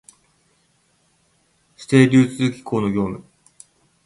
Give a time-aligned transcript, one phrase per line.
[1.77, 3.23] 指定流通機構の業務